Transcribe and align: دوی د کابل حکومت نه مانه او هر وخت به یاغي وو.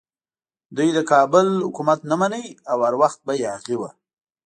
دوی 0.75 0.89
د 0.97 0.99
کابل 1.11 1.47
حکومت 1.65 1.99
نه 2.09 2.15
مانه 2.19 2.39
او 2.71 2.77
هر 2.85 2.93
وخت 3.01 3.19
به 3.27 3.33
یاغي 3.45 3.75
وو. 3.77 3.89